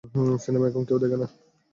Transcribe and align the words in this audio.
Cinema 0.43 0.65
এখন 0.67 0.83
কেউ 0.87 0.97
দেখে 1.03 1.17
না! 1.17 1.27